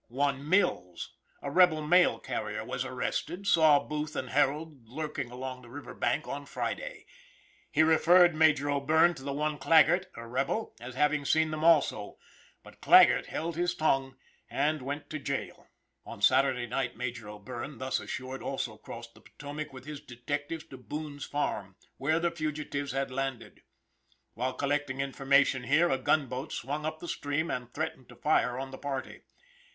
One 0.07 0.49
Mills, 0.49 1.13
a 1.43 1.51
rebel 1.51 1.85
mail 1.85 2.17
carrier, 2.17 2.61
also 2.61 2.89
arrested, 2.89 3.45
saw 3.45 3.77
Booth 3.83 4.15
and 4.15 4.31
Harold 4.31 4.87
lurking 4.89 5.29
along 5.29 5.61
the 5.61 5.69
river 5.69 5.93
bank 5.93 6.27
on 6.27 6.47
Friday; 6.47 7.05
he 7.69 7.83
referred 7.83 8.33
Major 8.33 8.67
O'Bierne 8.71 9.13
to 9.13 9.31
one 9.31 9.59
Claggert, 9.59 10.07
a 10.15 10.25
rebel, 10.27 10.73
as 10.79 10.95
having 10.95 11.23
seen 11.23 11.51
them 11.51 11.63
also; 11.63 12.17
but 12.63 12.81
Claggert 12.81 13.27
held 13.27 13.55
his 13.55 13.75
tongue, 13.75 14.15
and 14.49 14.81
went 14.81 15.07
to 15.11 15.19
jail. 15.19 15.67
On 16.03 16.19
Saturday 16.19 16.65
night, 16.65 16.97
Major 16.97 17.29
O'Bierne, 17.29 17.77
thus 17.77 17.99
assured, 17.99 18.41
also 18.41 18.77
crossed 18.77 19.13
the 19.13 19.21
Potomac 19.21 19.71
with 19.71 19.85
his 19.85 20.01
detectives 20.01 20.63
to 20.65 20.77
Boon's 20.79 21.25
farm, 21.25 21.75
where 21.97 22.19
the 22.19 22.31
fugitives 22.31 22.91
had 22.91 23.11
landed. 23.11 23.61
While 24.33 24.53
collecting 24.53 24.99
information 24.99 25.61
here 25.65 25.91
a 25.91 25.99
gunboat 25.99 26.51
swung 26.53 26.87
up 26.87 26.97
the 26.97 27.07
stream, 27.07 27.51
and 27.51 27.71
threatened 27.71 28.09
to 28.09 28.15
fire 28.15 28.57
on 28.57 28.71
the 28.71 28.79
party. 28.79 29.21